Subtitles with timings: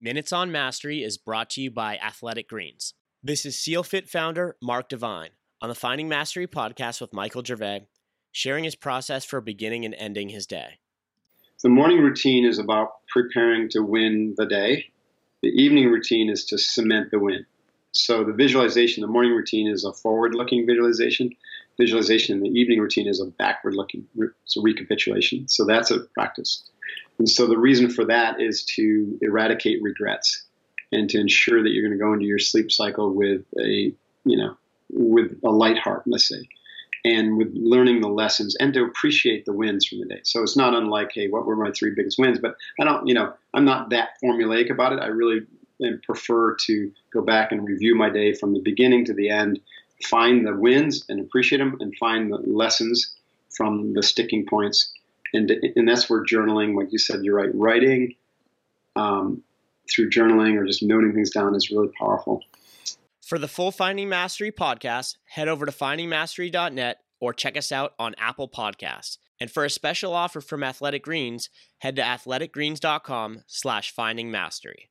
[0.00, 2.94] Minutes on Mastery is brought to you by Athletic Greens.
[3.20, 7.88] This is SealFit founder Mark Divine on the Finding Mastery podcast with Michael Gervais,
[8.30, 10.78] sharing his process for beginning and ending his day.
[11.64, 14.84] The morning routine is about preparing to win the day.
[15.42, 17.44] The evening routine is to cement the win.
[17.90, 21.30] So the visualization, the morning routine is a forward-looking visualization.
[21.76, 24.06] Visualization in the evening routine is a backward-looking,
[24.44, 25.48] so recapitulation.
[25.48, 26.70] So that's a practice.
[27.18, 30.44] And so the reason for that is to eradicate regrets
[30.92, 33.92] and to ensure that you're going to go into your sleep cycle with a,
[34.24, 34.56] you know,
[34.90, 36.48] with a light heart, let's say,
[37.04, 40.20] and with learning the lessons and to appreciate the wins from the day.
[40.22, 42.38] So it's not unlike, hey, what were my three biggest wins?
[42.38, 45.00] But I don't, you know, I'm not that formulaic about it.
[45.00, 45.40] I really
[46.04, 49.60] prefer to go back and review my day from the beginning to the end,
[50.04, 53.14] find the wins and appreciate them, and find the lessons
[53.56, 54.92] from the sticking points
[55.32, 58.14] and and that's where journaling, like you said, you're right, writing
[58.96, 59.42] um,
[59.90, 62.42] through journaling or just noting things down is really powerful.
[63.22, 68.14] For the full Finding Mastery podcast, head over to findingmastery.net or check us out on
[68.16, 69.18] Apple Podcasts.
[69.40, 74.90] And for a special offer from Athletic Greens, head to athleticgreens.com slash finding mastery.